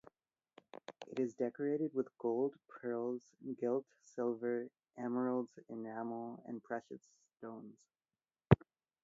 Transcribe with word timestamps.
It 1.11 1.19
is 1.19 1.35
decorated 1.35 1.93
with 1.93 2.07
gold, 2.17 2.55
pearls, 2.67 3.21
gilt 3.59 3.85
silver, 4.03 4.67
emeralds, 4.97 5.59
enamel 5.69 6.41
and 6.47 6.63
precious 6.63 7.07
stones. 7.37 7.77